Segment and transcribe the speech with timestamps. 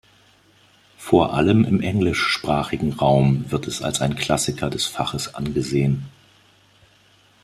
[0.97, 6.07] Vor allem im englischsprachigen Raum wird es als ein Klassiker des Faches angesehen.